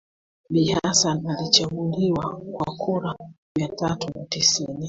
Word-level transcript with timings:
Bi 0.49 0.71
Hassan 0.83 1.27
alichaguliwa 1.27 2.41
kwa 2.53 2.75
kura 2.75 3.15
mia 3.55 3.67
tatu 3.67 4.19
na 4.19 4.25
tisini 4.25 4.79